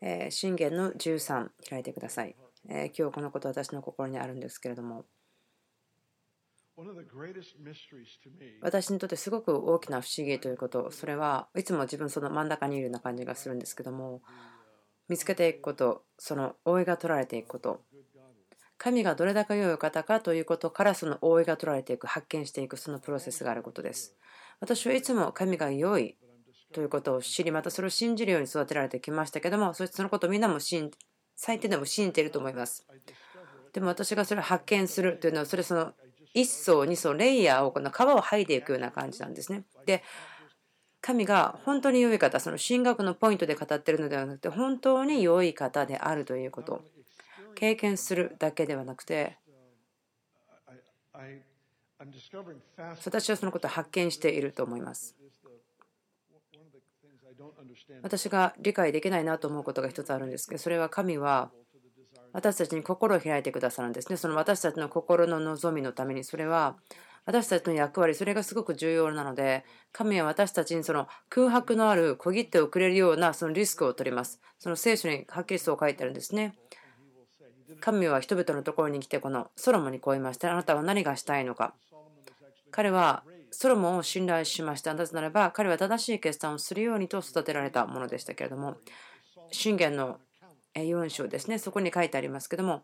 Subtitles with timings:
[0.00, 2.36] えー、信玄の13開いてください、
[2.68, 5.04] えー、今日このこと私の心にあるんですけれども。
[8.62, 10.90] 私にとってすごく大きな不思議ということ。
[10.90, 14.22] それはいつも自分その真ん中にいるような感じがするんですけども。
[15.08, 17.82] 見つけていくことその覆いが取られていくこと。
[18.78, 24.16] 神がどれだけ良い方かということからその覆いが取られていく発見していくそのプロセスがあることです。
[24.60, 26.16] 私はいつも神が良い
[26.72, 30.90] ということを知りまたそれを信じるように育てられてきましたけどもそしてそのことをみんなも信
[31.36, 32.86] 最低でも信じていると思います。
[33.72, 35.92] でも私がそれを発見するというのはそれその
[36.34, 39.64] 一層二層レイヤーをこの皮を剥いでいくような感じなんですね。
[39.86, 40.02] で
[41.00, 46.82] 神が本当に良い方その神学のポイントで語っているのではなくて本当に良い方であるということ。
[47.54, 49.38] 経験するだけではなくて
[53.04, 55.16] 私はそのことを発見していると思います
[58.02, 61.50] 私が理解できないなと思うことが一つあるんですけどそれは神は
[62.32, 64.16] 私たちに心を開いてくださるんですね。
[64.16, 66.24] その私たちの心の望みのために。
[66.24, 66.76] それは
[67.24, 74.40] 私たちの役割それがすごく重要なので神は私たちにその空白のある小切手をくれるようなそのリスクを取ります。
[74.58, 76.54] その聖書にはっきりそう書いてあるんですね。
[77.80, 80.50] 神は人々のところに来てこのソロモンにこう言いました。
[80.50, 81.74] あなたは何がしたいのか。
[82.70, 84.94] 彼はソロモンを信頼しました。
[84.94, 88.76] なぜならば彼は正しい決断をするようにと育てられたものでしたけれども、
[89.50, 90.18] 信玄の
[90.74, 92.82] 4章ですね、そこに書いてありますけども、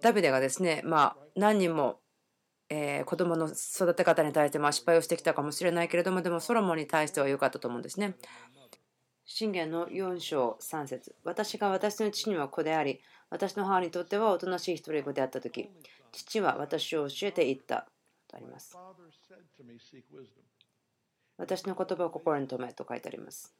[0.00, 2.00] ダビデがですね、まあ、何人も
[2.70, 8.14] え子供の育て方に対してま失敗をしてきたかもしれないけれども、でもソロモンに対しては良かったと思うんですね。
[9.24, 15.68] 信玄の4章3節私が私の父には子であり、私の母にとってはおとなしい一人子であったとき、
[16.12, 17.88] 父は私を教えていった。
[18.30, 18.76] とあります。
[21.36, 23.54] 私の言葉を心に留めと書いてあります。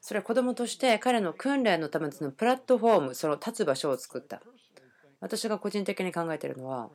[0.00, 4.40] それは子供として彼の訓練のためのプラットフォーム、その立つ場所を作った。
[5.20, 6.90] 私が個人的に考えているのは、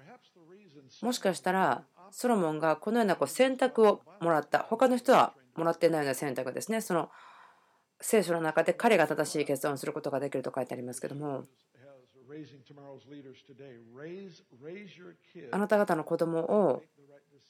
[1.02, 6.82] もしかしたらソロモンがこのようなこう選択をもらった、他の人はもらっていないような選択ですね。
[6.82, 7.10] その
[8.02, 11.46] 聖書の中で彼が正しい決断をすることができると書いてありますけども、
[15.52, 16.84] あなた方の子供を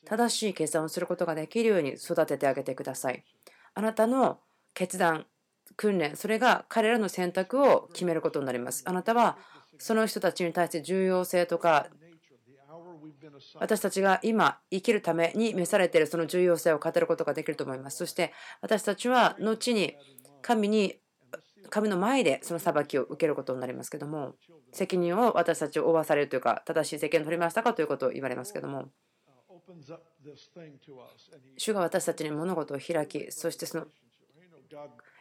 [0.05, 3.23] 正しい決断をすることができるように育ててあげてください。
[3.73, 4.39] あなたの
[4.73, 5.25] 決断、
[5.75, 8.83] 訓練、それが彼らの選択を決めることになります。
[8.85, 9.37] あなたは
[9.77, 11.87] その人たちに対して重要性とか
[13.55, 17.97] 私たちが今生きるために召されているその重要性を語ることができると思います。
[17.97, 19.95] そして私たちは後に
[20.41, 20.95] 神に
[21.69, 24.35] 神の前でその裁きを受けることになりますけども
[24.71, 28.89] 責任を私たちを負わされるというか正しい責任を取りましたかということを言われますけども
[31.57, 33.85] 主が私たちに物事を開きそしてその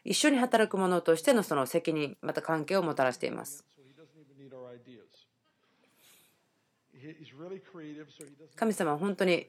[0.05, 3.65] 一緒に働く者としてのその責任また関係をもたらしています。
[8.57, 9.49] 神様は本当に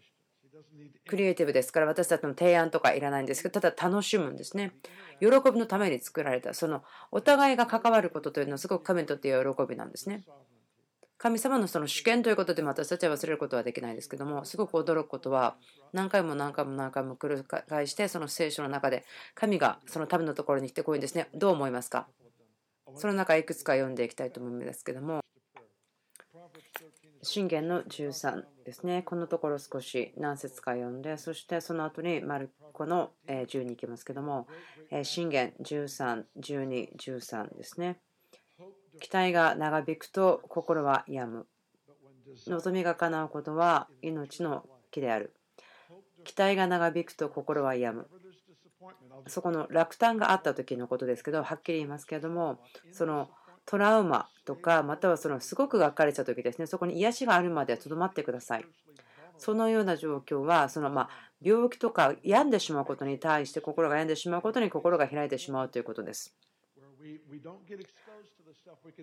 [1.07, 4.73] クリエイティブですから私たちの提案とかいらないんですけどただ楽しむんですね。
[5.19, 10.23] 喜びのために作られたそのお互いが関わることというのはすごく神にとって喜びなんですね。
[11.17, 15.57] 神様のその主権ということでも私たちは忘れることはできないですけどもすごく驚くことは
[15.91, 19.03] 何回も何回も何回も繰り返してその聖書の中で
[19.35, 21.27] 神がその民のところに来てこういうんですね。
[21.33, 22.07] どう思いますか？
[22.95, 25.19] その中いくつか読んでいきたいと思うんですけども。
[27.21, 29.01] 信玄の13ですね。
[29.03, 34.47] このところ少し何節か読んで、そしてその後にマルコの12いきますけども、
[35.03, 37.99] 信玄13、12、13ですね。
[38.99, 41.47] 期待が長引くと心は病む。
[42.47, 45.33] 望みが叶うことは命の木である。
[46.23, 48.09] 期待が長引くと心は病む。
[49.27, 52.59] そこの落胆があった時のことですけど、はっきり言いますけれども、
[52.93, 53.29] その
[53.69, 58.65] トラウマとかまたはそのすごくがっかりした時ですねそこに癒しがあるまではとどまってください。
[59.37, 61.07] そのような状況はそのま
[61.39, 66.33] 病気とか病んでしまうことに対して心が病んでしまうことに心が開いてしまうということです。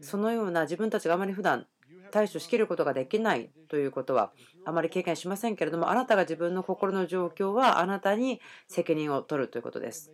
[0.00, 1.68] そのような自分たちがあまり普段
[2.10, 4.32] 対処しきることができないということは
[4.64, 10.10] あまり経験しませんけれどもあなたが自分の心の状況はあなたに責任を取るということです。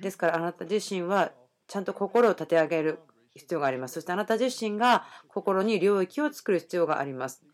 [0.00, 1.30] ですからあなた自身は
[1.68, 2.98] ちゃんと心を立て上げる
[3.34, 3.94] 必要があります。
[3.94, 7.44] そしてあなた自身が心に領域を作る必要があります。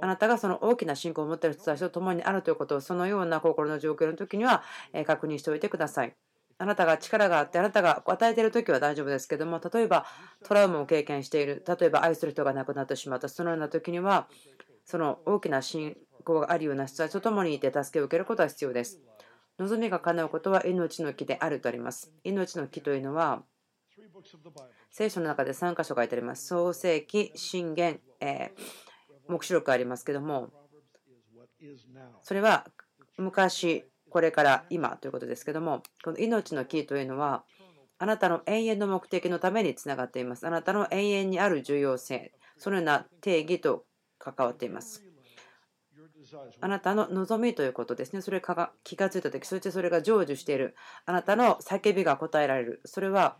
[0.00, 4.62] あなたがその大きな信仰を持っている人たちと共にあるということをそのような心の状況の時には
[5.06, 6.14] 確認しておいてください。
[6.58, 10.04] あなたが力があってあなたが与えている時は大丈夫ですけども例えば
[10.44, 14.28] トラウマを経験している例えば愛する人が亡くなってしまったそのような時には
[14.84, 19.00] その大きな信語があるような人たちと共にいて助けを受けることは必要です。
[19.60, 22.10] 望みが叶うことは命の木であるとあります。
[22.24, 23.42] 命の木というのは、
[24.90, 26.46] 聖書の中で3箇所書いてあります。
[26.46, 30.48] 創世記、信玄、えー、目視録ありますけども、
[32.22, 32.70] それは
[33.18, 37.44] 昔、これから今ということですけども、この命の木というのは、
[37.98, 40.46] あなたの永遠の目的のためにつながっています。
[40.46, 43.84] あなたの永遠にある重要性、そのような定義と
[44.18, 45.09] 関わっています。
[46.60, 48.22] あなたの望みということですね。
[48.22, 50.74] それが気がついたとき、そしてそれが成就している。
[51.06, 52.80] あなたの叫びが答えられる。
[52.84, 53.36] それは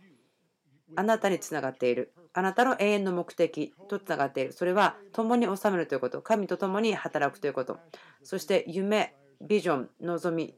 [0.95, 2.13] あなたにつながっている。
[2.33, 4.53] あなたの永遠の目的とつながっている。
[4.53, 6.21] それは共に治めるということ。
[6.21, 7.79] 神と共に働くということ。
[8.23, 10.55] そして夢、ビジョン、望み、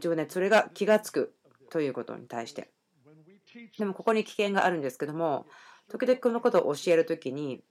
[0.00, 1.34] 情熱、それが気がつく
[1.70, 2.70] ということに対して。
[3.78, 5.46] でもここに危険があるんですけども、
[5.88, 7.62] 時々このことを教えるときに、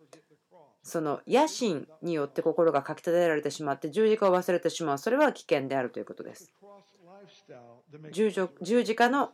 [0.85, 4.97] その野心によって心がかきたてられてしまって十字架を忘れてしまう。
[4.99, 6.53] それは危険であるということです。
[8.61, 9.31] 十字架の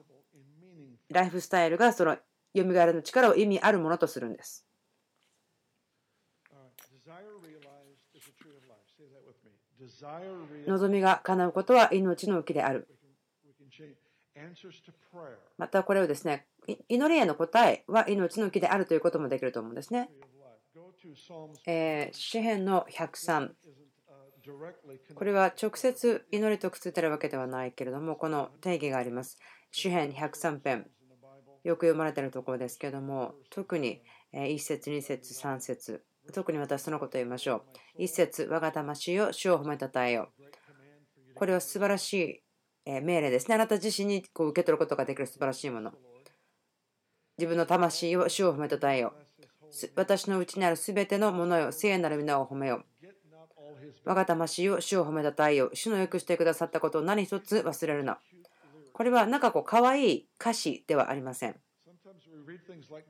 [1.09, 2.17] ライフスタイルがその
[2.53, 4.65] よみがえりの力を意味あるものとするんです。
[10.67, 12.87] 望みが叶うことは命の木である。
[15.57, 16.45] またこれをですね
[16.87, 20.09] 祈りへの答えは命の木であるということもできると思うんですね。
[21.65, 23.49] えー、詩篇の103
[25.15, 29.37] これは直接祈りとくっついてるわけではないけれどもこの定義があります。
[29.71, 30.87] 詩篇103編。
[31.63, 34.01] よく読まれてるところですけども特に
[34.33, 36.03] 1節2節3節。
[36.33, 37.63] 特に私そのことを言いましょ
[37.97, 38.03] う。
[38.03, 40.29] 1節我が魂を主を褒めたたえよ
[41.35, 42.43] これは素晴らし
[42.85, 43.55] い命令ですね。
[43.55, 45.91] あなた自身にこう受け取ることができる素晴らしいもの。
[47.37, 49.13] 自分の魂を主を褒めたたえよ
[49.95, 52.83] 私のうちにあるすべてのものよ、聖なる皆を褒めよ。
[54.03, 55.69] 我が魂を主を褒めたたえよ。
[55.73, 58.19] 主のよくしてくださったことを何一つ忘れるな。
[58.93, 61.55] これはなんかこう、可愛い歌詞ではありません。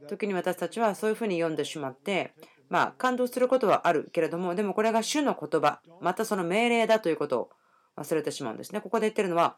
[0.08, 2.34] 時に私たちはそういうふうに読んでしまって、
[2.70, 7.50] まあ、感動することはあるけれども、でもこれが主の言葉、またその命令だということを
[7.98, 8.82] 忘れてしまうんですね。
[8.82, 9.58] ここで言ってるのは、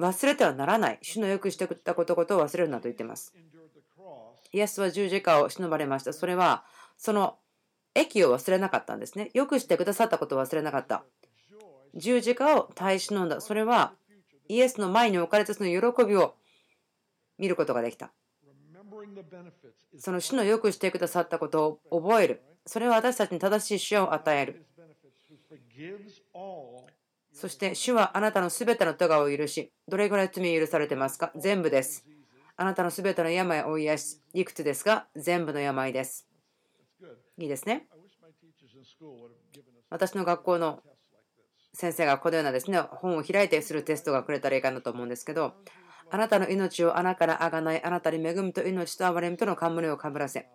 [0.00, 0.98] 忘れてはならない。
[1.02, 3.34] 主のよくしてくれたことことを忘れるなと言ってます。
[4.52, 6.12] イエスは十字架を忍ばれました。
[6.12, 6.64] それは、
[6.96, 7.38] その
[7.94, 9.30] 益を忘れなかったんですね。
[9.34, 11.04] よくしてくださったことを忘れなかった。
[11.94, 13.40] 十字架を耐え忍んだ。
[13.40, 13.94] それは、
[14.48, 16.34] イエスの前に置かれたその喜びを
[17.38, 18.12] 見ることができた。
[19.98, 22.42] その主のよくしてくださったことを覚える。
[22.66, 24.66] それは私たちに正しい主を与える。
[27.32, 31.32] そして主はあなたのすべての咎を許し、どれぐらい罪を許されてますか？
[31.36, 32.06] 全部です。
[32.56, 36.28] あなたのすべての病を癒し、いくつですが、全部の病です。
[37.38, 37.88] いいですね。
[39.90, 40.82] 私の学校の
[41.74, 45.54] 先生がこのようなですね、本を開いてするテストがくれたらいいかなと思うんですけど、
[46.10, 50.46] あなたの命を穴からあがない、あなたに恵みと命と憐れみとの冠をかぶらせ、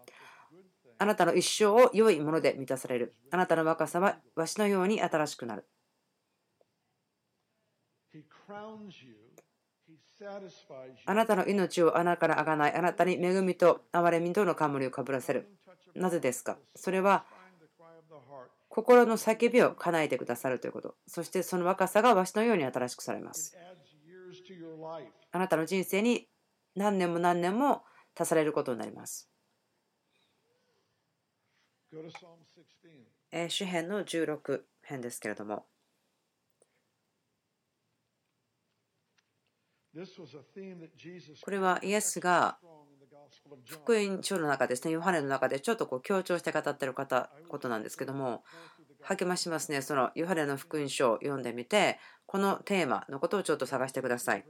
[1.00, 3.16] あなたの一生を良いもので満たされる。
[3.32, 5.66] あなたの若さはわしのように新しくなる。
[11.06, 15.48] あなたの命を穴からあがない、あなたに恵みと憐れみとの冠をかぶらせる。
[15.96, 16.58] なぜですか？
[16.76, 17.26] それは
[18.70, 20.96] 心の叫びを叶えてくださるということ。
[21.08, 23.56] そしてその若さがわしのように新しくされます。
[25.32, 26.28] あなたの人生に
[26.76, 27.84] 何年も何年も
[28.20, 29.30] 足されることになります。
[33.50, 35.66] 詩編の16編ですけれども。
[41.42, 42.58] これはイエスが
[43.66, 48.44] 福音書の中ですね、ヨハネの中でちょっとこう強調して語ってる方ことなんですけども、
[49.02, 54.46] 励ましますね、そのヨハネの福音書を読んでみて、このテーマのことをちょっと探してください。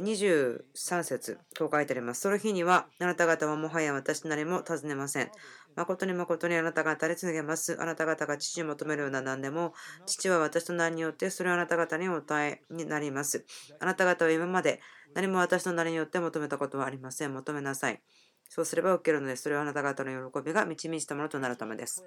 [0.00, 2.20] 23節こう書いてあります。
[2.20, 5.30] その日には、あなた方はもはや私なりも尋ねません。
[5.76, 7.76] 誠に誠にあなた方に告げます。
[7.80, 9.74] あなた方が父に求めるような何でも、
[10.06, 13.44] 父は私と何によってそれをあなた方にお答えになります。
[13.80, 14.80] あなた方は今まで
[15.14, 17.34] 何も私の名によって求めたことはありません。
[17.34, 18.00] 求めなさい。
[18.48, 19.42] そうすれば受けるのです。
[19.42, 22.04] それはあなた方の喜びが満ち満ちたものとなるためです。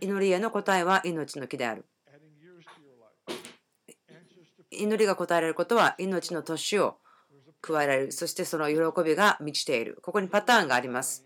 [0.00, 1.84] 祈りへの答えは命の木である。
[4.70, 6.98] 祈りが答えられることは命の年を
[7.60, 8.12] 加えられる。
[8.12, 9.98] そしてその喜びが満ちている。
[10.02, 11.24] ここにパターンがあります。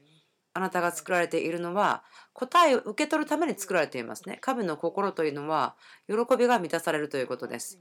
[0.55, 4.39] あなたが作られているのは答えを受け取るために作られていますね。
[4.41, 7.79] 神の心というのは喜びが満たされるということです。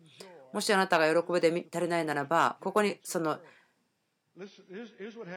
[0.53, 3.39] もしあなたが喜びで足りないならば、ここにその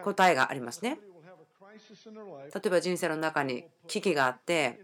[0.02, 0.98] 答えがありますね。
[2.54, 4.80] 例えば人生の中に危機があって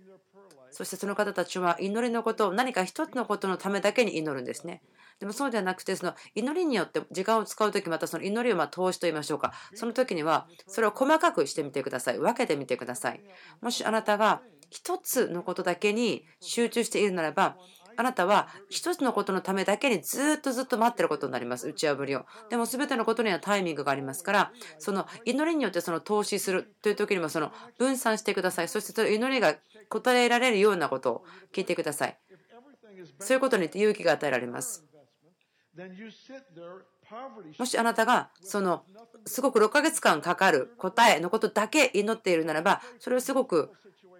[0.70, 4.82] そしてその方たちは祈りのことを何か一つのことのためだけに祈るんですね。
[5.20, 13.20] でもそうではなくてその祈りによって時間を使う時またその祈りをま投資と言いましょうかその時にはそれを細かくしてみてください分けてみてください
[13.60, 17.56] もしあなたが一つのことだけに集中しているならば
[17.96, 21.68] あなたは一つのことのためだけにずっとずっと待ってることになります。
[21.68, 22.24] 打ち破りを。
[22.48, 28.68] でも全てのことにはタイミングがありますから、その祈りによってその投資するという時にもその分散してください。
[28.68, 29.54] そしてその祈りが
[29.90, 32.18] 答えられるようなことを聞いてください。
[33.18, 34.89] そういうことによって勇気が与えられます。
[37.58, 38.84] もしあなたがその
[39.24, 43.70] すごく6ヶ月間かかる答えのことだけ祈っているならばそれはすごく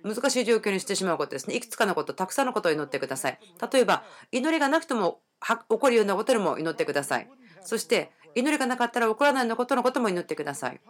[0.02, 1.56] 難しい状況にしてしまうことですね。
[1.56, 3.38] いくつかのこと、たくさんのことを祈ってください。
[3.72, 4.02] 例えば、
[4.32, 5.20] 祈りがなくても
[5.68, 7.28] 起こるようなことでも祈ってください。
[7.62, 10.80] そして、祈りがなかったら起こらないようなことのことも祈ってください。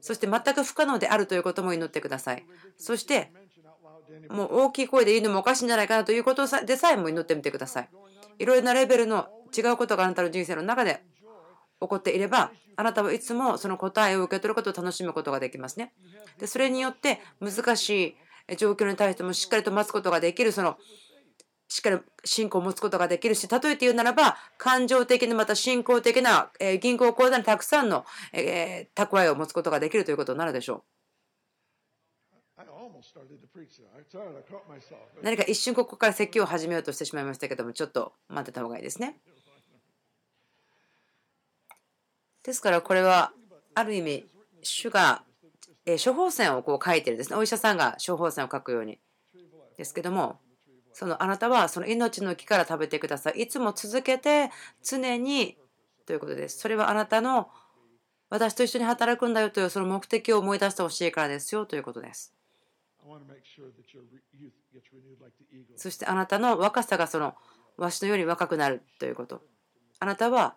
[0.00, 2.44] そして全く不可能であるということも祈ってください。
[2.76, 3.32] そして、
[4.28, 7.88] もう大きい声で言うのもおかしいんじゃないかなということでさえも祈ってみてください。
[8.38, 11.02] いろいろなレベルの違うことがあなたの人生の中で
[11.80, 15.92] 起こっていれば、あなたはいつもその答えを受け取ることを楽しむことができますね。
[16.38, 18.16] でそれによって難し
[18.48, 20.78] い状況に対してもしっかりと待つことができる、その、
[21.68, 30.82] しっかり信仰を持つことができるし、例えて言うならば、感情的なまた信仰的な銀行口座にたくさんの蓄えを持つことができるということになるでしょう。
[35.22, 39.20] 何か一瞬ここから説教を始めようとしてしまいましたけども、ちょっと待ってた方がいいですね。
[42.42, 43.32] ですからこれは
[43.74, 44.26] ある意味
[44.62, 45.22] 主が
[46.04, 47.36] 処方箋をこう書いてるんですね。
[47.36, 48.98] お医者さんが処方箋を書くように。
[49.76, 50.38] ですけども、
[50.92, 53.42] そのあなたはその命の木から食べてください。
[53.42, 54.50] いつも続けて
[54.82, 55.56] 常に
[56.06, 56.58] ということです。
[56.58, 57.48] それはあなたの
[58.28, 62.34] 私と一緒に働くんだよというその目的を思い出してほしいからですよということです。
[65.76, 67.34] そしてあなたの若さがその
[67.76, 69.42] わしのように若くなるということ。
[69.98, 70.56] あなたは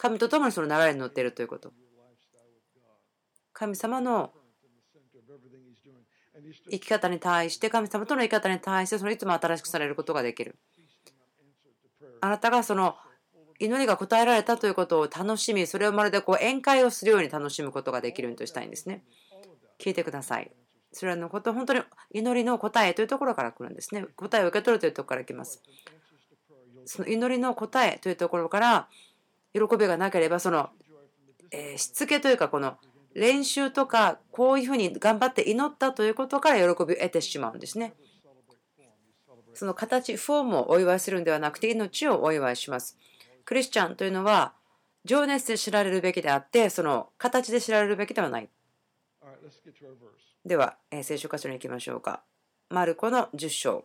[0.00, 1.74] 神と共にその流れに乗っているということ。
[3.52, 4.32] 神様の
[6.70, 10.56] 生き方に対して神様との生き方に対してそのいつも新しくされることができる。
[12.22, 12.96] あなたがその
[13.58, 19.04] 祈りが答えられたということを楽しみそれをまるでこう宴会をするように楽しむことができるようにとしたいんですね。
[19.78, 20.50] 聞いてください。
[20.92, 24.06] それらのこと本当に祈りの答えというところから来るんですね。
[24.16, 25.62] 答えを受け取るというところから来ます。
[26.86, 28.88] その祈りの答えというところから
[29.52, 30.70] 喜びがなければその、
[31.50, 32.76] えしつけというかこの
[33.14, 37.94] 練習とかこういうふうに頑張って祈ったということから喜びを得てしまうんですね。
[39.54, 42.96] その形、フォームをお祝いするんではなくて命をお祝いします。
[43.44, 44.54] クリスチャンというのは
[45.04, 48.48] 情熱で知られるべきであってその形で知られるべきではない。
[50.44, 52.22] では、聖書箇所に行きましょうか。
[52.70, 53.84] マルコの10章。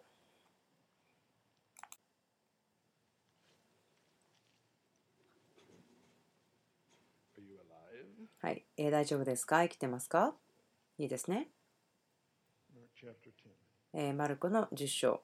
[8.42, 9.64] はい、えー、大丈夫ですか？
[9.64, 10.36] 生きてますか？
[10.98, 11.50] いいですね。
[13.94, 15.22] えー、マルコの10章。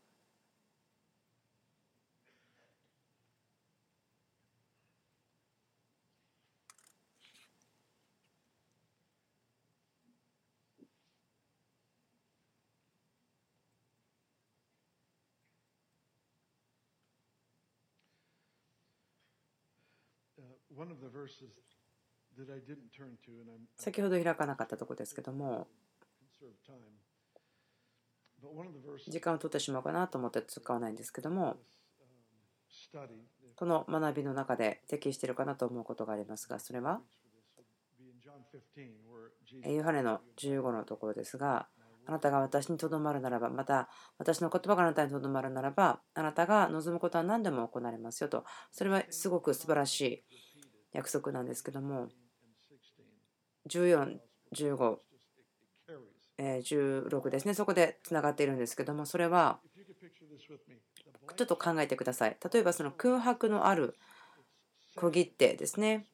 [20.73, 21.51] One of the verses
[23.77, 25.67] 先ほど開かなかったところですけども
[29.07, 31.57] 時間を取ってしまうかなと思って使わないんですけども
[33.55, 37.01] この学びの中で適しているかなと思うことがありますがそれは？
[39.75, 41.67] ヨハネの15のところですが
[42.07, 48.43] あなたが私にとどまるならばまた私の言葉があなたにとどまるならばあなたが望むことは何でも行われますよと。
[48.71, 50.23] それはすごく素晴らしい
[50.93, 52.07] 約束なんですけども
[53.67, 54.19] 14、
[54.53, 54.97] 15、
[56.39, 59.59] 16ですね、そこでつながっているんですけども、それは
[61.35, 62.37] ちょっと考えてください。
[62.51, 63.95] 例えばその空白のある
[64.95, 66.07] 小切手ですね。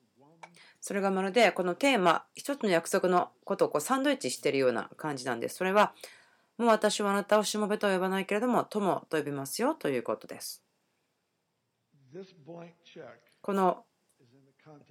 [0.80, 5.56] それがまるでこのテーマ、一つの約束のことをこうサンドイッチしているような感じなんです。
[5.56, 5.94] それは、
[6.58, 10.64] もう私はあなたをしもべとは呼ばないけれども、友と呼びますよということです。
[13.42, 13.86] この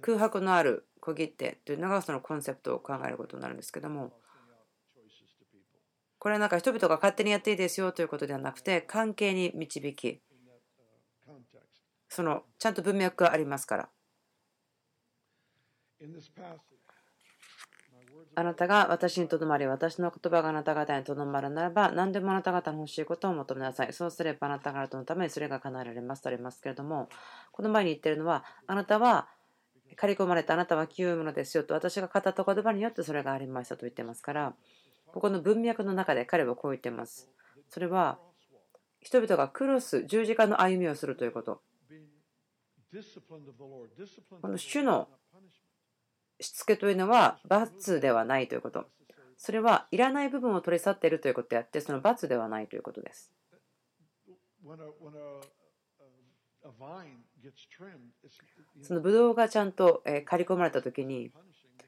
[0.01, 4.13] 空白のある小切手というのがそのコンセプトを考えることになるんですけども
[6.19, 10.21] これはなんか人々が勝手にやっていいですよということではなくて関係に導き
[12.09, 13.89] そのちゃんと文脈がありますから
[18.35, 23.93] あなたが私にとどまり、私の言葉があなた方にとどまるならば、何でもあなた方の欲しいことを求めなさい。
[23.93, 27.09] そうすればあなた方のためにそれが叶えられますとありますけれども、
[27.51, 29.27] この前に言ってるのは、あなたは
[29.97, 34.53] 刈り込まれたあなたは清いものですよと私が語った言葉によってそれがありましたと言ってますから、
[35.07, 37.29] ここの文脈の中で彼はこう言ってます。
[37.67, 38.19] それは
[39.01, 41.61] 人々がクロス、十字架の歩みをするということ。
[44.41, 45.07] この主の
[46.39, 48.85] しつけというのは罰ではないということ。
[49.37, 53.31] それはいらない部分を取り去っているということであって、その罰ではないということです。
[58.81, 61.31] そのブドウがちゃんと刈り込まれた時に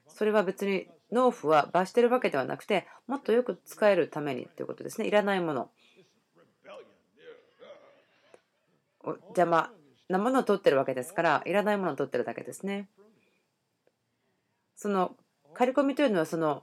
[0.08, 5.06] それは別に農夫は罰してるわけではなくてもっとよく使えるためにということですね。
[5.06, 5.70] いらないもの。
[9.28, 9.70] 邪魔
[10.08, 12.88] なものを取ってるわけですからいらないものを取ってるだけですね。
[14.76, 15.16] その
[15.54, 16.62] 刈り込みというのはその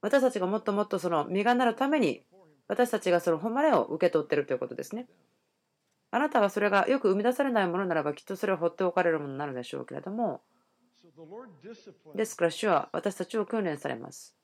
[0.00, 2.22] 私たちがもっともっとその実がなるために
[2.68, 5.06] 私たちがその誉れを受け取っているということですね。
[6.10, 10.40] あなたがそれがよく生み出されないものならばきっとそれは放っておかれるものになるでしょうけれども
[12.14, 14.34] ですから主は私たちを訓練されます。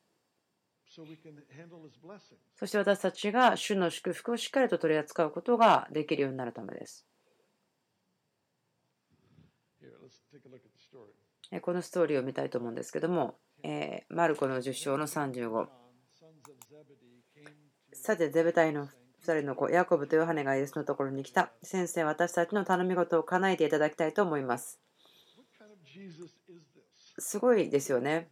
[2.54, 7.06] そして私たちが主の祝福をしっかりと取り扱うことができるようになるためです。
[11.62, 15.83] このストーリーを見たいと思うんですけども、えマルコの10章の35。
[18.04, 18.88] さて、ゼベタイの2
[19.38, 21.52] 人の子、ヤコブとヨハネがイエスのところに来た。
[21.62, 24.78] 先生、私たちの頼み事を叶えていただきたいと思います。
[27.18, 28.28] すごいですよね。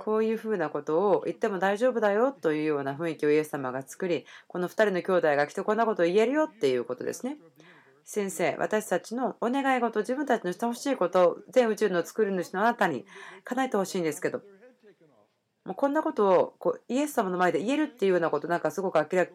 [0.00, 7.36] こういうふうなことを言っても大丈夫だよというような雰囲気をイエス様が作り、この2人の兄弟が来てこんなことを言えるよっていうことですね。
[8.06, 13.04] 先生、私たちのお願い事、自分たちのしてほしいことを全宇宙の作り主のあなたに
[13.44, 14.40] 叶えてほしいんですけど、
[15.68, 19.30] もうこんなことをこうイエス様の前で言えるっていうようなことなんかすごく諦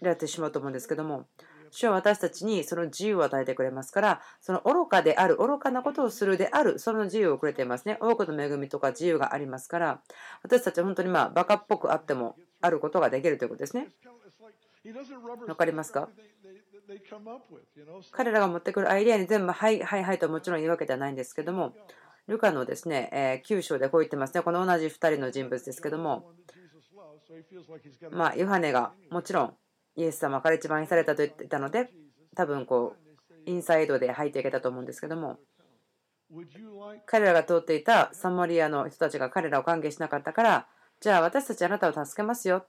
[0.00, 1.26] めてしまうと思うんですけども
[1.72, 7.98] 主は私たちにその自由を与えてくれますからその愚かである愚かなことをするであるその自由をくれていますね。
[8.00, 10.00] 多くの恵みとか自由がありますから
[10.44, 13.88] 私たちは本当にまあバカっぽくあってもあることができるということですね。
[15.48, 16.08] わかりますか？
[18.12, 21.72] 彼らが持ってくるアイデアに全部はいはいはいともちろん言うわけではないんですけども
[22.26, 24.42] ルカのですね、え9章でこう言ってますね。
[24.42, 26.30] この同じ2人の人物ですけども、
[28.10, 29.54] まあ、ヨハネがもちろん
[29.96, 31.90] イエス様から一番愛されたと言っていたので、
[32.34, 35.38] 多分こう、インサイドで入っていけたと思うんですけども、
[37.06, 40.66] 彼らが通っていたサマリアの人たちが彼らを歓迎しなかったから、
[41.00, 42.66] じゃあ私たちあなたを助けますよ。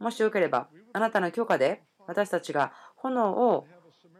[0.00, 3.66] もしよければ、あなたの許可で私たちが炎を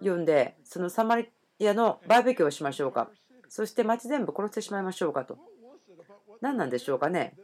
[0.00, 1.28] 呼んで、そのサマリ
[1.68, 3.10] アのバーベキューをしましょうか。
[3.48, 5.38] そして町全部殺してしまいましょうかと。
[6.40, 7.34] 何なんでしょうかね。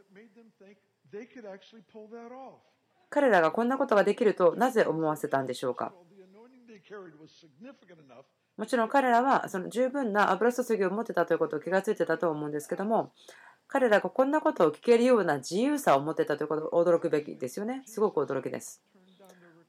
[3.09, 5.93] 彼らがこんなことができるとなぜ思わせたんでしょうか。
[8.57, 13.11] もちろん彼らはその十分な油注ぎを持ってたということを気がついてたと思うんですけども
[13.67, 17.81] 彼らがこんなことを聞けるような自由さを持ってたということを驚くべきですよね。
[17.85, 18.83] すごく驚きです。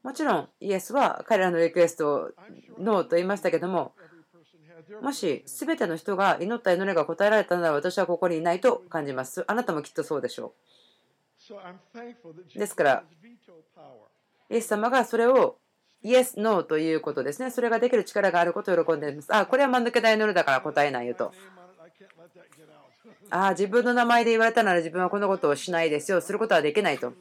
[0.03, 2.31] もちろんイエスは彼らのリクエストを
[2.79, 3.94] ノーと言いましたけども
[5.01, 9.44] もし全ての人が祈った祈りが答えられたなら私はここにいないと感じます。
[9.47, 10.55] あなたもきっとそうでしょ
[12.55, 12.59] う。
[12.59, 13.05] ですから、
[14.51, 15.59] イエス様がそれを
[16.03, 17.51] イエス、ノーということですね。
[17.51, 19.35] それができる力があることを喜んでいます。
[19.35, 21.33] あ、これは間抜けた祈りだから答えないよと。
[23.31, 26.20] ああ、自分の名前で言われたなら自分はこのことをしないですよ。
[26.20, 27.14] することはできないと。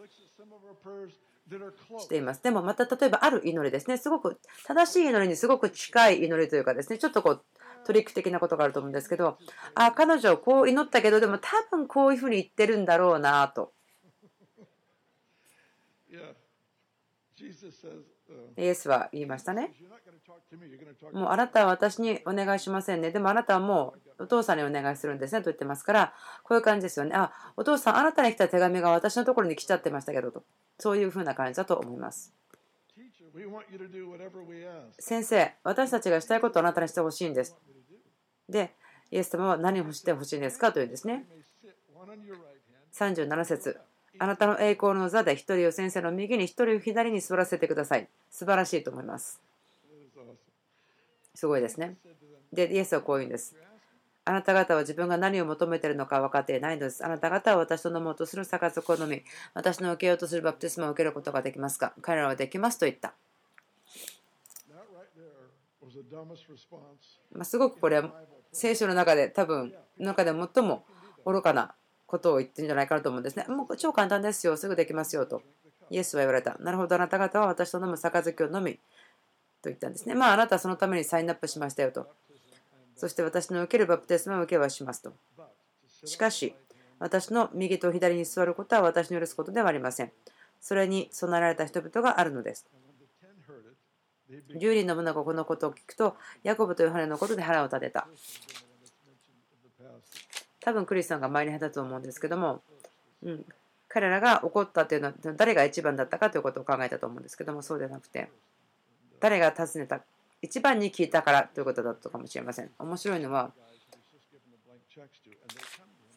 [1.99, 2.43] しています。
[2.43, 3.97] でもまた例えばある祈りですね。
[3.97, 7.43] すごく正しい祈りにすごく近い祈りというかですね、ちょっとこう
[7.85, 9.37] トリック的なことがあると思うんですけど、
[9.75, 13.73] あ、彼女はこう祈ったけど、でも多分こういうふうに言ってるんだろうなと。
[18.57, 19.73] イエスは言いましたね。
[21.11, 23.11] もうあなたは私にお願いしませんね。
[23.11, 27.15] でもあなたはもうお父さんにお願いするんですねと言ってますから、こういう感じですよね。
[27.15, 30.43] あ、お父さん、あなたに来た手紙が私のところに来ちゃってましたけどと。
[30.79, 32.33] そういうふうな感じだと思います。
[34.99, 37.55] 先生、私たちがしたいことをあなたにしてほしいんです。
[38.49, 38.73] で、
[39.11, 41.25] イエス様は何をしてほしいんですかというんですね。
[42.93, 43.79] 37節
[44.19, 48.07] あなたの栄光の座で一人を先生の右に一人を左に座らせてください。
[48.29, 49.41] 素晴らしいと思います。
[51.35, 51.97] すごいですね。
[52.51, 53.55] で、イエスはこう言うんです。
[54.25, 57.05] あなた方は自分が何を求めているのか分かっていないのです。
[57.05, 59.21] あなた方は私と飲もうとする杯を飲み、
[59.53, 63.13] 私の受けようとするバプテスマを受けることができますか彼らはできますと言った。
[67.33, 68.13] まあ、すごくこれは
[68.53, 70.85] 聖書の中で多分中で最も
[71.25, 73.45] 愚かなことを言ってるんじゃないかなと思うんですね。
[73.49, 75.41] もう超簡単ですよ、すぐできますよと。
[75.89, 76.55] イエスは言われた。
[76.59, 78.79] なるほど、あなた方は私と飲む杯を飲み
[79.63, 80.13] と言ったんですね。
[80.13, 82.07] まあ、あなたはそのためにサインアップしましたよと。
[82.95, 85.13] そして私の受けるバプテスマを受けはしますと。
[86.05, 86.53] しかし、
[86.99, 90.11] 私の右と左に座ることは私の許すことではありません。
[90.59, 92.67] それに備えられた人々があるのです。
[94.29, 98.07] 10人の者がこのことを聞くと、ヤコブとヨハネのことで腹を立てた。
[100.59, 102.61] 多分クリスさんが前に話ったと思うんですけども、
[103.21, 103.45] うん、
[103.89, 108.29] 彼らが怒ったというのは誰が一番だったかということを考えたと思うんですけどもそうではなくて
[109.23, 110.01] 誰が尋ねた
[110.41, 112.69] 一番に聞いたからということだったかもしれません。
[112.77, 113.53] 面白いのは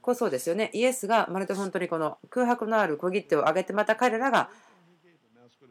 [0.03, 0.71] こうそうですよね。
[0.73, 4.51] イエスがまるで本当にこの空白のある小切手をあげてまた彼らが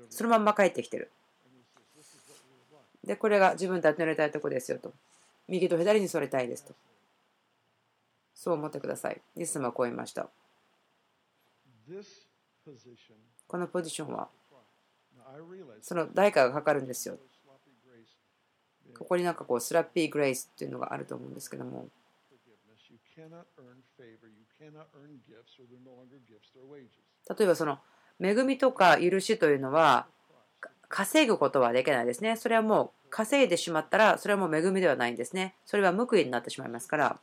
[0.09, 1.11] そのまんま帰ってきてる。
[3.03, 4.93] でこれが自分たちのやりたいとこですよと。
[5.49, 6.73] 右と左にそれたいですと。
[8.33, 9.19] そう思ってください。
[9.35, 10.29] イエス様はこう言いました。
[13.49, 14.29] このポジションは
[15.81, 17.17] その代価がかかるんですよ。
[18.97, 21.89] ここになんかこうスラッピーグレイスっていうのがあると思うんですけども.
[27.37, 27.79] 例えばその
[28.19, 30.07] 恵みとか許しというのは
[30.61, 32.37] か稼ぐことはできないですね。
[32.37, 35.55] それはもう稼いでしまったらそれはもう恵みではないんですね。
[35.65, 37.19] それは報いになってしまいますから。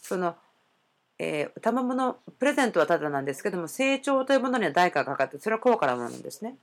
[0.00, 0.36] その
[1.18, 6.56] えー、賜物プレゼントはただなんですけども成長というものには代価がかかってそれは高価なものなんですね。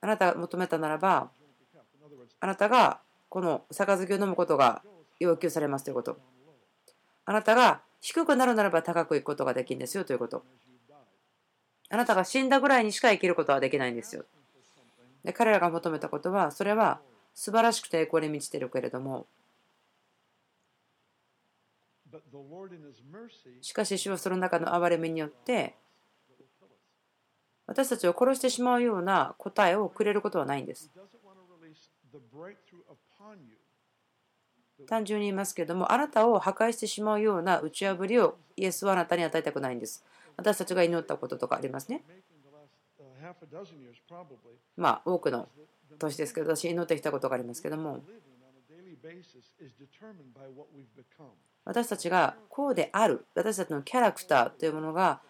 [0.00, 1.30] あなたが求めたならば
[2.40, 4.82] あなたがこの杯を飲むことが
[5.18, 6.18] 要求されますということ。
[7.24, 10.44] あなたが低くなるならば高くいくことができるんですよということ。
[11.88, 14.24] あなたが死んだぐらいにしか生きることはできないんですよ。
[15.24, 17.00] で彼らが求めたことはそれは
[17.34, 19.26] 素晴らしくて栄光に満ちているけれども
[23.60, 25.74] しかし主はその中の憐れみによって
[27.66, 30.90] 私たちを殺してしまうような答えをくれることはないんです.
[34.86, 40.04] 単純に言いますけれどもあなたを破壊してしまうような打ち破りをイエスはあなたに与えたくないんです。
[40.36, 42.04] 私たちが祈ったこととかありますね。
[42.08, 43.34] Uh,
[44.76, 45.48] まあ多くの
[45.98, 48.00] 年ですけど私祈ってきたことがありますけども
[51.66, 55.20] 私たちがこうである私たちのキャラクターというものが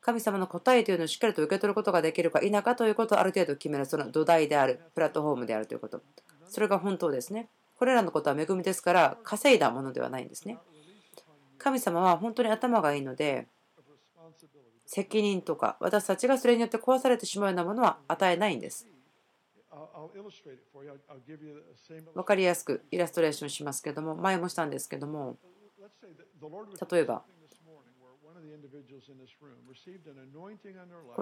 [0.00, 6.00] 神様の答えというのをしっかりと受け取ることができるか否かということをある程度決めるその土台であるプラットフォームであるということ。
[6.48, 7.48] それが本当ですね。
[7.76, 10.58] これらのことは恵みですから稼いだものではないんですね。
[11.58, 13.46] 神様は本当に頭がいいので
[14.86, 18.86] 責任とか私たちがそれによって壊されてしまうようなものは与えないんです。
[22.14, 25.36] 分かりやすくイラストレーションしますけども前もしたんですけども
[26.90, 27.24] 例えば。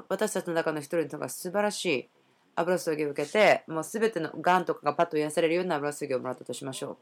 [0.09, 2.09] 私たちの中の一人とか素晴らしい
[2.57, 6.97] 油注ぎを受けてもう全てのがんとかがパッと癒されるような油注ぎをもらったとしましょう。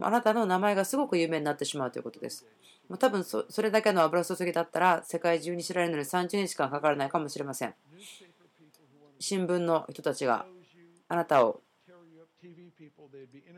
[0.00, 2.46] あなたの名前がすごく有名になってしまうということです。
[2.98, 7.74] 多分それだけの油注ぎだったら世界中に知られるのに30日間かからないかもしれません。
[9.18, 10.46] 新聞の人たちが
[11.08, 11.62] あなたを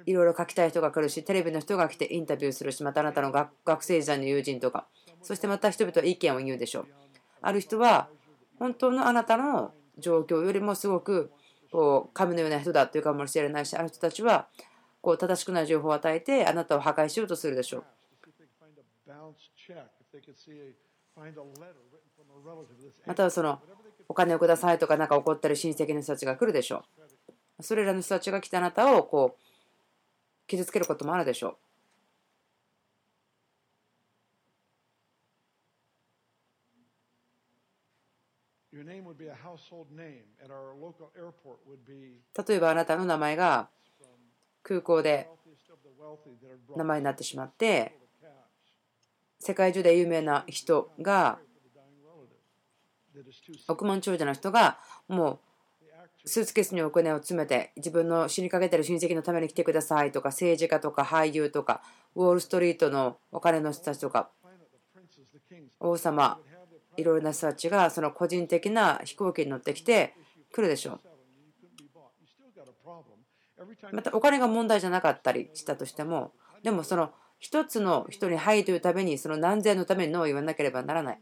[0.05, 4.87] いろいろ書きたい人が来るしテレビの人が来てインタビューするしまたあなたの学学生時代の友人とか
[5.23, 6.87] そしてまた人々は意見を言うでしょう。
[7.41, 8.09] ある人は
[8.59, 11.31] 本当のあなたの状況よりもすごく
[11.71, 14.47] こう神のような人だというかもしれないしある人たちは
[15.01, 17.85] こう正しくない情報を与えてあなたを破壊しようとするでしょう。
[23.07, 23.61] またはその
[24.09, 27.16] お金をくださいとかなんか怒ってる親戚の人たちが来るでしょう。
[27.61, 31.57] それらの人たちが来たあなたをこう傷つけることもあるでしょう。
[42.47, 43.71] 例えばあなたの名前が
[44.63, 45.29] 空港で
[46.77, 47.97] 名前になってしまって
[49.39, 51.39] 世界中で有名な人が
[53.69, 55.39] 億万長者の人がもう
[56.27, 61.83] スーツケースにお金を詰めて、自分の死にかけてる親戚のために来てくださいとか、政治家とか俳優とか、
[62.17, 64.31] ウォールストリートのお金の人たちとか、
[65.79, 66.39] 王様、
[66.97, 70.15] いろいろな人たちが、その個人的な飛行機に乗ってきて、
[70.53, 71.01] 来るでしょう。
[73.93, 81.21] またお金が問題じゃなかったりしたとしてもでもその一つの人に「はい」というためにその何千のために「ノー」を言わなければならない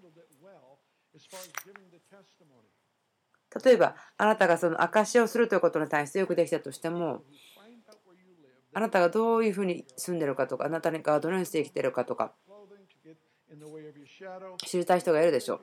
[3.62, 7.22] 例えばあなたがその証しをするということに対してよくできたとしても
[8.72, 12.32] あなたがどういうふうに住んでるかとかあなたがどのようにして生きてるかとか
[14.64, 15.60] 知りたい人がいるでしょう。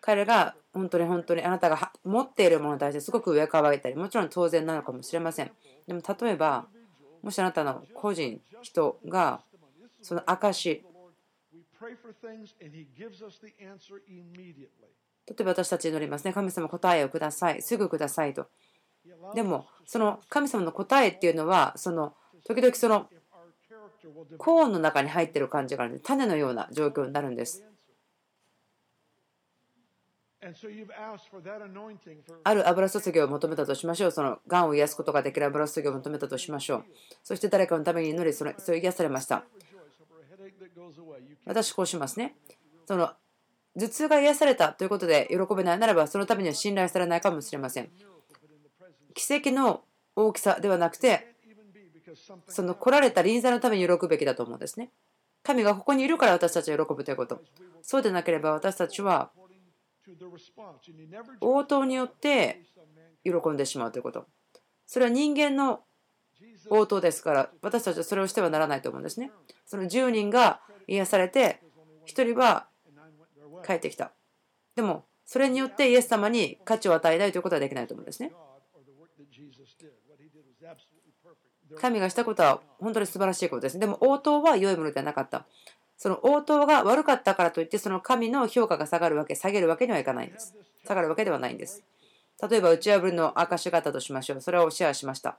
[0.00, 5.50] 彼が本当に本当にあなたが持っているものに対してすごく上かわいたりもちろん当然なのかもしれません。
[5.86, 6.66] でも例えば
[7.22, 9.42] もしあなたの個人人が
[10.02, 10.84] その証
[15.26, 16.32] 例えば私たち祈りますね。
[16.32, 17.62] 神様答えをください。
[17.62, 18.46] すぐくださいと。
[19.34, 22.14] でもその神様の答えっていうのはその
[22.46, 23.08] 時々その
[24.38, 27.64] コーンの中に入ってる感じがあるんで種のような状況になるんです。
[32.44, 34.10] ある油注ぎを求めたとしましょう。
[34.10, 36.84] そのがんを癒すことができる油注ぎを求めたとしましょう。
[37.22, 39.44] そして誰かのために祈り、それそれ癒されました。
[41.46, 42.36] 私こうしますね。
[42.86, 43.10] その
[43.76, 47.90] 頭痛が癒されたということで喜べないならば、そのためには信頼されないかもしれません。
[49.14, 49.82] 奇跡の
[50.14, 51.34] 大きさではなくて、
[52.48, 54.90] その来られた臨在のために喜ぶべきだと思うんですね。
[55.42, 57.42] 神がここにいるから私たちは喜ぶということ。
[57.82, 59.30] そうでなければ私たちは
[61.40, 62.62] 応答によって
[63.24, 64.26] 喜んでしまうということ。
[64.86, 65.80] それは人間の
[66.70, 69.30] 応答ですから私たちはそれをしてはならないと思うんですね。
[69.66, 71.60] その10人が癒されて
[72.06, 72.66] 1人は
[73.66, 74.12] 帰ってきた。
[74.76, 78.32] でもそれによってイエス様に価値を与えないということはできないと思うんですね。
[81.80, 83.78] 神がしたことは本当に素晴らしいことです。
[83.78, 85.46] でも応答は良いものではなかった。
[85.96, 91.82] その応答が悪かったからといってその神の評価が下がるわけ下げるわけにはいかないんです下がるわけではないんです
[92.48, 95.38] 例えば打ち破りの証があったとしましょうそれをシェアしました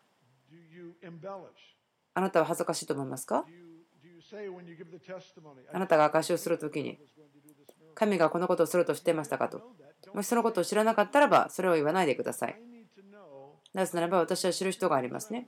[2.14, 3.46] あなたは恥ずかしいと思いますか？
[5.74, 6.98] あなたが証しをするときに
[7.94, 9.62] 神がこのことをすると知っていましたかと？
[10.14, 12.60] もしそのことを知らなかったらばそれを言わないでください。
[13.74, 15.48] なぜならば私は知る人がありますね。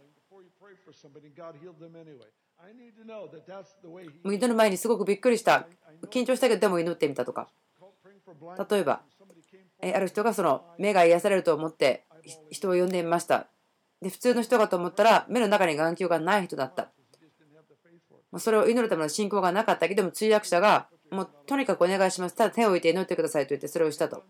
[4.25, 5.67] 祈る前にすごくびっくりした。
[6.09, 7.47] 緊張したけど、でも祈ってみたとか。
[8.69, 9.01] 例えば、
[9.81, 12.03] ある人がその目が癒されると思って
[12.51, 13.47] 人を呼んでみました。
[14.01, 16.91] で普通の人かと思ったら目の中に眼球がない人だった。
[18.37, 22.35] それを祈るための信仰がなかったけども通訳者がもうとにかくお願いします。
[22.35, 24.17] ただ手を置いて祈ってくださいと言ってそれをしたと。
[24.17, 24.23] も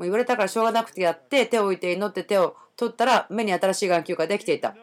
[0.00, 4.74] う言われたからしょうがなくてやって手を置いて祈って手を取ったら目に新しい眼球ができていた。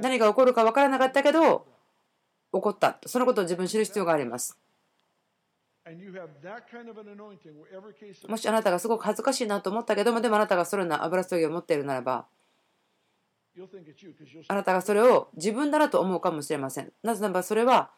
[0.00, 1.66] 何が起こるか分からなかったけど
[2.52, 4.58] 起こったそのことを自分知る必要があります
[8.28, 12.26] もしあなたがすごく恥ずかしいなと思ったけどもでもあなたがそれの油注ぎを持っているならば
[14.48, 16.92] あなたがそれを自分だなと思うかもしれません。
[17.02, 17.90] なぜならばそれは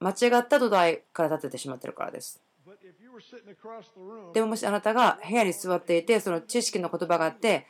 [0.00, 2.40] 間違った土台から立ててしまっているからです。
[4.32, 7.66] でももしあなたが部屋に座っていてその知識の言葉があって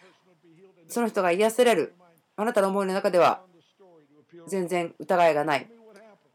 [0.89, 1.95] その人が癒せられる。
[2.37, 3.41] あなたの思いの中では
[4.47, 5.69] 全然疑いがない。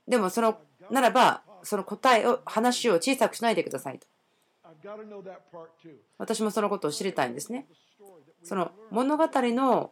[0.07, 0.57] でもその
[0.91, 4.07] ならばその答えを話を小さくしないでくださいと。
[6.17, 7.67] 私もそのことを知りたいんですね。
[8.43, 9.91] その物語の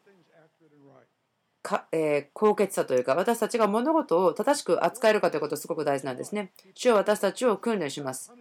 [1.62, 6.54] か、えー、高潔さというか私たちが物事を正しく扱えるかということすごく大事なんですね。
[6.74, 8.32] 主は私たちを訓練します。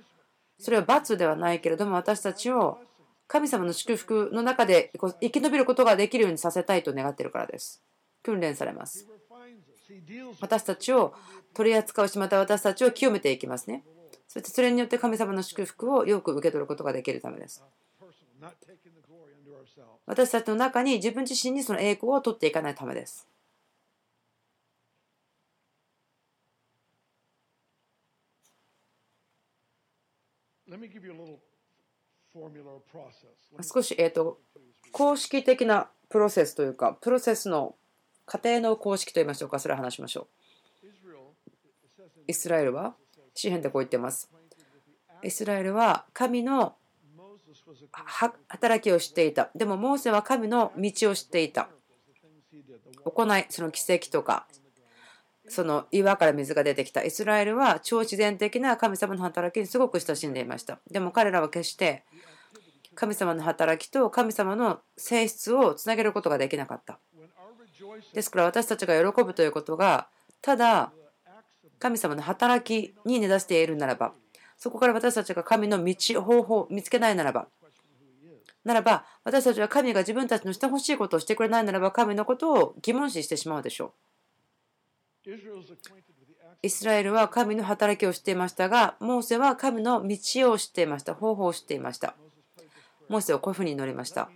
[0.59, 2.79] それは罰ではないけれども私たちを
[3.27, 7.83] 神様の祝福の中で生き延びることができるようにさせたいと願っているからです。
[8.23, 9.09] 訓練されます。
[10.41, 11.15] 私たちを
[11.55, 13.85] 取り扱うし、また私たちを清めていきますね。
[14.29, 17.65] そしてそれによって神様の祝福をよく受け取ることができるためです。
[20.07, 23.29] 私たちの中に自分自身にその栄光を取っていかないためです。
[33.63, 34.41] 少し、えーと、
[34.93, 37.77] 公式的なプロセスというか、プロセスの
[38.27, 40.29] 過程の公式といいましょうか、それを話しましょ
[40.83, 41.23] う。
[42.27, 42.95] イスラエルは、
[43.35, 44.31] 詩篇でこう言ってます。
[45.23, 46.75] イスラエルは神の
[48.49, 49.51] 働きをしていた。
[49.55, 51.69] でも、モーセは神の道を知っていた。
[53.05, 54.47] 行い、その奇跡とか、
[55.49, 60.81] その岩から水が出てきたイスラエルは超自然的な神様の働きにすごく親しんでいました。
[60.91, 62.05] でも彼らは決して
[62.95, 66.99] 神様の働きと神様の性質をつなげることができなかった。
[68.13, 70.09] ですから私たちが喜ぶということが
[70.43, 70.93] ただ
[71.79, 74.13] 神様の働きに根ざしているならば
[74.57, 77.49] そこから私たちが神の道方法を見つけないならば
[78.67, 83.93] ならば私たちは神が自分たちのしてほしいことをしてくれないならば神のことを疑問視してしまうでしょ
[85.25, 85.31] う。
[86.63, 91.15] イスラエルは神の働きをしていましたが、モーセは神の道を知っていました。
[91.15, 92.17] 方法を知っていました。
[93.09, 94.29] モーセはこういうふうに祈りました。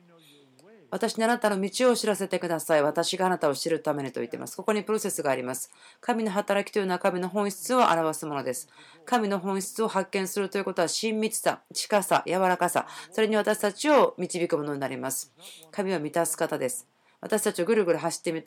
[0.90, 2.82] 私にあなたの道を知らせてください。
[2.82, 4.56] 私があなたを知るためにと言っています。
[4.56, 5.70] ここにプロセスがあります。
[6.00, 8.68] 神の働きというのは神の本質を表すものです。
[9.04, 15.32] 神の本質を発見するということは親密さ、近さ、柔らかさ、それに私たちを導くものになります。
[15.70, 16.88] 神は満たす方です。
[17.20, 18.44] 私たちをぐるぐる走って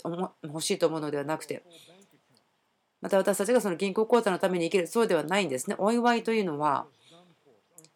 [0.47, 1.63] ほしいと思うのではなくて、
[3.01, 5.75] また私たちがその銀行口座のために生きる、そうではないんですね。
[5.77, 6.87] お祝いというのは、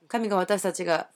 [0.08, 1.10] 神が私たちが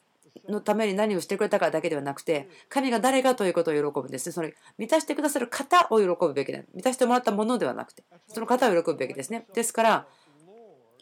[0.48, 4.34] のために何をしてくれたかだけではなくて、神が誰かということを喜ぶんですね。
[4.34, 6.60] それ満たしてくださる方を喜ぶべきだ。
[6.74, 9.46] 満たしてもらったものではなくて、その方を喜ぶべきですね。
[9.54, 10.08] ですから、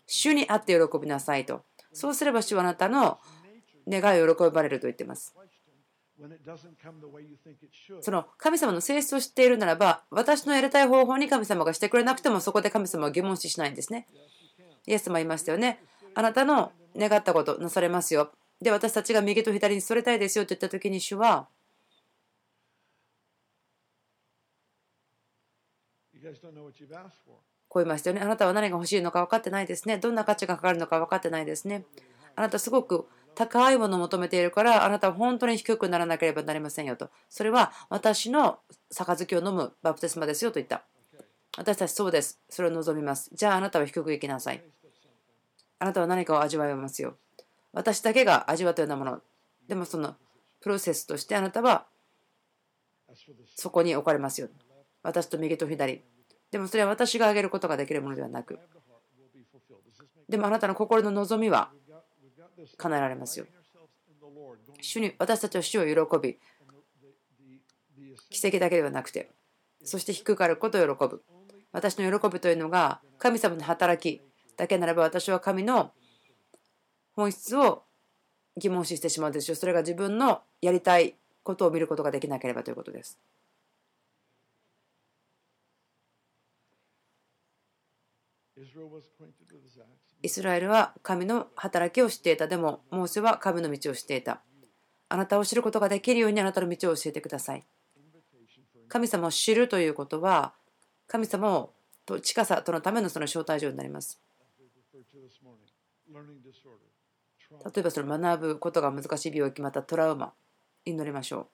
[0.07, 1.63] 主にあって喜びなさいと。
[1.93, 3.19] そうすれば主はあなたの
[3.87, 5.35] 願いを喜ばれると言っています。
[8.01, 14.07] その神様の性質を知っているならば、私のやりたい方法に神様がしてくれなくても、そこで神様は疑問視しないんですね。
[14.85, 15.81] イエス様言いましたよね。
[16.15, 18.31] あなたの願ったことなされますよ。
[18.61, 21.47] で、私たちが右と左にそれたいですよと言ったときに主は、
[27.69, 28.21] こう言いましたよね。
[28.21, 29.97] あなたは何が欲しいのか分かってないですね。
[29.97, 31.85] どんな価値がかかるのか分かってないですね。
[32.35, 37.09] あなたすごく高いものを求めているから、あなたは本当に低くならなければなりませんよと。
[37.29, 38.59] それは私の
[38.93, 40.83] 杯を飲むバプテスマですよと言った。
[41.57, 42.41] 私たちそうです。
[42.49, 43.29] それを望みます。
[43.33, 44.63] じゃああなたは低く行きなさい。
[45.79, 47.15] あなたは何かを味わいますよ。
[47.73, 49.21] 私だけが味わったようなもの。
[49.67, 50.15] でもその
[50.61, 51.85] プロセスとしてあなたは
[53.55, 54.49] そこに置かれますよ。
[55.03, 56.03] 私と右と左。
[56.51, 58.59] でもそれは私があげることができるものではなく。
[60.27, 61.71] でもあなたの心の望みは
[62.77, 63.45] 叶えられますよ。
[64.81, 66.37] 主に私たちは主を喜び、
[68.29, 69.29] 奇跡だけではなくて、
[69.83, 71.23] そして低くあることを喜ぶ。
[71.71, 74.21] 私の喜びというのが神様の働き
[74.57, 75.91] だけならば私は神の
[77.19, 77.83] 本質を
[78.55, 79.55] 疑問視してしまうでしょう。
[79.57, 83.19] それが自分のやりたいことを見ることができなければということです。
[90.21, 92.47] イスラエルは神の働きを知っていた。
[92.47, 94.41] でも、モーセは神の道を知っていた。
[95.09, 97.65] あなたを知ることができるようにあなたの道を教えてください。
[98.87, 100.53] 神様を知るということは、
[101.07, 101.73] 神様を
[102.05, 104.21] と近さとのためのその招待状になります。
[107.51, 110.33] 例えばその学ぶことが難しい病気またトラウマ
[110.85, 111.47] 祈りましょう。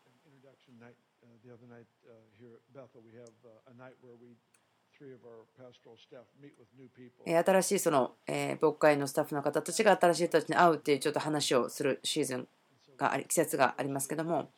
[7.43, 12.47] 新しいその、え牧会のスタッフの方たちが新しい人たちに会うっていうちょっと話をするシーズン
[12.97, 14.49] があり季節がありますけども。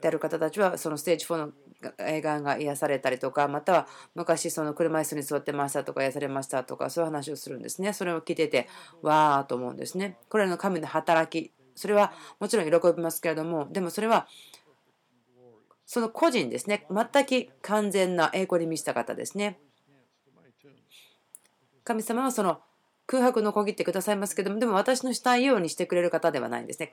[0.00, 1.52] である方たちはそのステージ4の
[1.98, 8.68] 映画が癒されたりとかまたは昔その車椅子に座ってましたとか癒されましたとかそういう話をするんですねそれを聞いてて
[9.02, 14.26] わーと思うんですねこれの神の働きそれはもちろん喜びますけれどもでもそれは
[15.86, 19.60] その個人ですね、全く完全な栄光に満ちた方ですね。
[21.84, 22.60] 神様はその
[23.06, 26.90] 空白のこぎってくださいますけども、でも私のしたいようにしてくれる方ではないんですね。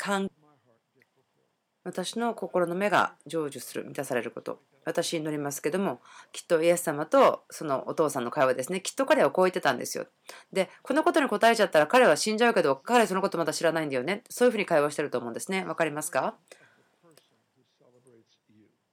[1.84, 4.62] 私の心の目が成就する、満たされること。
[4.86, 8.82] 私に乗りますけども、きっとイエス様とそのお父さんの会話ですね。
[8.82, 10.08] きっと彼はこう言ってたんですよ。
[10.52, 14.24] で、このことに答えちゃったら彼は死んじゃうけど、彼そのことまだ知らないんだよね。
[14.30, 15.66] そういうふうに会話してると思うんですね。
[15.66, 16.36] わかりますか？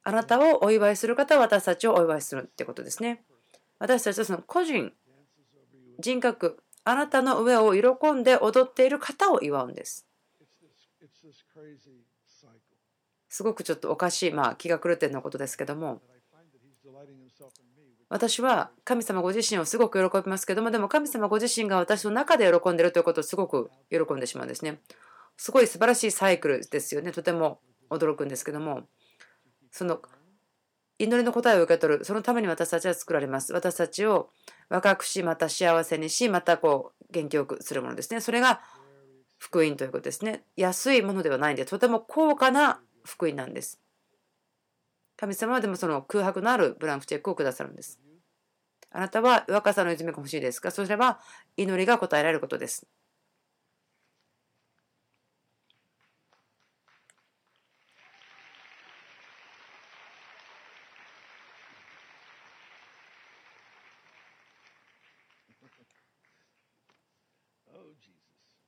[0.02, 3.22] あなたをお祝いする方は私たちをお祝いするってことですね。
[3.78, 4.92] 私たちはその個人、
[5.98, 10.06] 人格、あなたの上を喜んで踊っている方を祝うんです。
[13.30, 16.02] すごくちょっとおかしい、まあ、気が狂ってるようなことですけども。
[18.10, 24.80] 私は神様ご自身をすごく喜びますけどもでも神様ご自身が私の中で喜んでるということをすごく喜んでしまうんですね。
[25.36, 27.12] すごい素晴らしいサイクルですよね。
[27.12, 28.82] とても驚くんですけども。
[29.70, 30.02] その
[30.98, 33.52] 祈りの答えを受け取るそのために私たちは作られます。
[33.52, 34.30] 私たちを
[34.68, 38.20] 若くしまた幸せにしまたこう元気よくするものですね。
[38.20, 38.60] それが
[39.38, 40.42] 福音ということですね。
[40.56, 42.80] 安いものではないんでとても高価な
[43.10, 43.80] 福音なんです。
[45.16, 48.00] 神様はでもその空白のあるブランクチェックをくださるんです。
[48.90, 51.20] あなたは若さの泉が欲しいですかそれは
[51.56, 52.86] 祈りが答えられることです。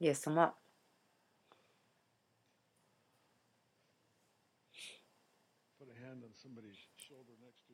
[0.01, 0.53] イエス様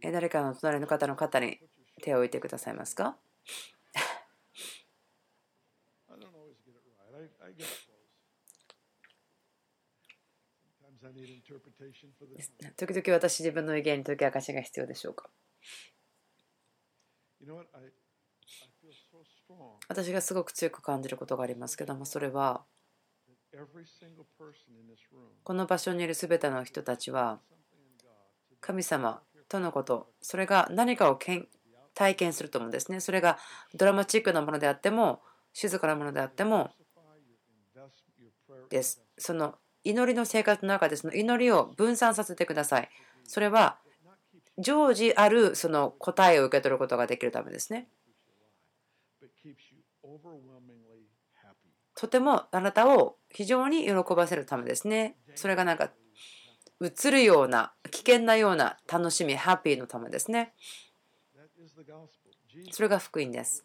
[0.02, 1.58] 誰かの隣の方の肩に
[2.02, 3.16] 手を置いてくださいますか？
[12.76, 15.30] 時々私自分の意見に解き明かしが必要でしょうか？
[19.88, 22.64] 私がすごく強く感じることがありますけどもそれは
[25.44, 27.40] この場所にいる全ての人たちは
[28.60, 31.18] 神様とのことそれが何かを
[31.94, 33.38] 体験すると思うんですねそれが
[33.74, 35.20] ドラマチックなものであっても
[35.52, 36.70] 静かなものであっても
[38.68, 39.02] です。
[39.16, 42.88] その祈りの生活の中でその祈りを分散させてください。
[43.24, 43.78] それは
[44.58, 47.88] 常時あるその答えを受け取ることができるためですね。
[51.94, 55.16] とてもあなたを非常に喜ばせるためですね。
[55.34, 55.90] それがなんか
[56.80, 60.52] 映るような危険なような楽しみハッピーのためですね。
[62.70, 63.64] それが福音です。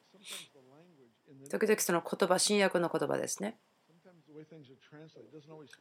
[1.49, 3.57] 時々その言葉新約の言葉ですね。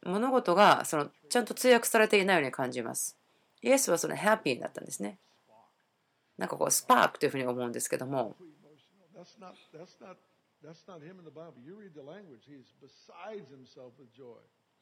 [0.05, 3.17] 物事がそのちゃんと通訳されていないように感じます。
[3.63, 5.19] イエスはそのハッピーだったんですね。
[6.37, 8.37] なんかこうスパークというふうに思うんですけども。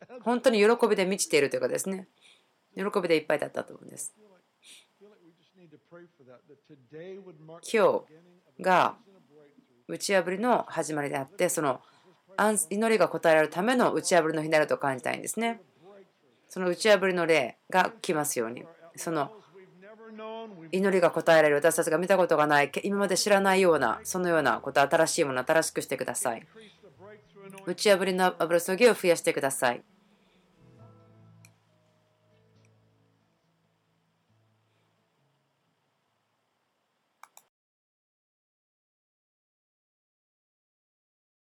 [0.22, 2.08] 本当に喜びで満ちているというかですね
[2.74, 4.14] 喜びでいっぱいだったと思うんです。
[7.72, 8.04] 今
[8.58, 8.96] 日が
[9.88, 11.80] 打ち破りの始まりであってその
[12.70, 15.60] 祈りが応えられるための打ち破りの日になると感じたいんですね。
[16.48, 18.64] その打ち破りの例が来ますように。
[18.96, 19.30] その
[20.72, 26.46] 祈りが応えられる私たちが見たことがない今まで知らないようなそのようなこと新しいものを新しくしてください。
[27.66, 29.82] 打ち破りの油注ぎを増やしてください。